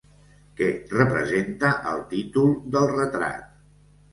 [0.61, 3.53] Què representa el títol del retrat?